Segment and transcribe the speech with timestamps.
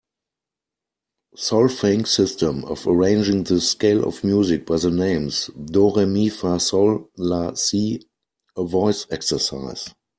[1.35, 6.59] Solfaing system of arranging the scale of music by the names do, re, mi, fa,
[6.59, 8.03] sol, la, si
[8.57, 9.93] a voice exercise.